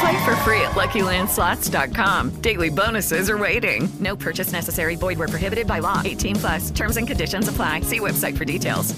[0.00, 2.40] Play for free at LuckyLandSlots.com.
[2.40, 3.88] Daily bonuses are waiting.
[4.00, 4.96] No purchase necessary.
[4.96, 6.00] Void where prohibited by law.
[6.04, 6.70] 18 plus.
[6.70, 7.82] Terms and conditions apply.
[7.82, 8.94] See website for details.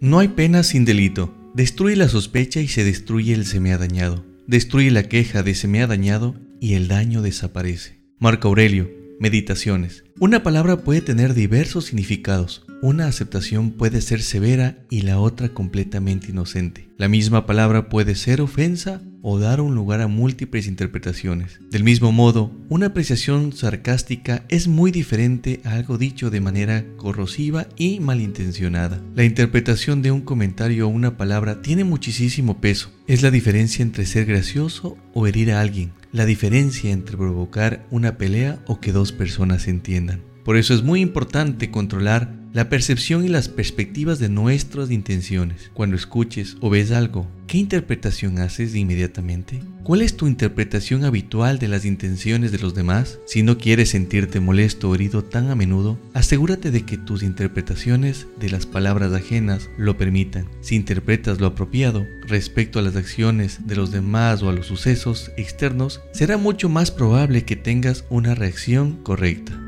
[0.00, 1.34] No hay pena sin delito.
[1.54, 4.24] Destruye la sospecha y se destruye el se me ha dañado.
[4.46, 7.98] Destruye la queja de se me ha dañado y el daño desaparece.
[8.18, 10.04] Marco Aurelio, Meditaciones.
[10.20, 12.64] Una palabra puede tener diversos significados.
[12.82, 16.88] Una aceptación puede ser severa y la otra completamente inocente.
[16.96, 21.60] La misma palabra puede ser ofensa o dar un lugar a múltiples interpretaciones.
[21.70, 27.68] Del mismo modo, una apreciación sarcástica es muy diferente a algo dicho de manera corrosiva
[27.76, 29.00] y malintencionada.
[29.14, 32.90] La interpretación de un comentario o una palabra tiene muchísimo peso.
[33.06, 35.92] Es la diferencia entre ser gracioso o herir a alguien.
[36.10, 40.07] La diferencia entre provocar una pelea o que dos personas se entiendan.
[40.48, 45.70] Por eso es muy importante controlar la percepción y las perspectivas de nuestras intenciones.
[45.74, 49.60] Cuando escuches o ves algo, ¿qué interpretación haces inmediatamente?
[49.82, 53.18] ¿Cuál es tu interpretación habitual de las intenciones de los demás?
[53.26, 58.26] Si no quieres sentirte molesto o herido tan a menudo, asegúrate de que tus interpretaciones
[58.40, 60.48] de las palabras ajenas lo permitan.
[60.62, 65.30] Si interpretas lo apropiado respecto a las acciones de los demás o a los sucesos
[65.36, 69.67] externos, será mucho más probable que tengas una reacción correcta.